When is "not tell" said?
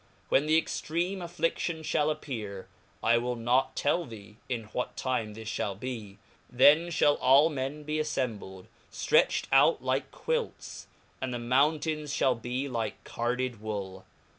3.35-4.03